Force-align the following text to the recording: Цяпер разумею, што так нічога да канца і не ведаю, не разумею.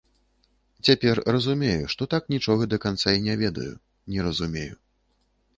Цяпер 0.87 1.21
разумею, 1.35 1.83
што 1.95 2.03
так 2.15 2.23
нічога 2.37 2.61
да 2.71 2.81
канца 2.89 3.09
і 3.19 3.23
не 3.29 3.35
ведаю, 3.43 3.71
не 4.15 4.21
разумею. 4.31 4.75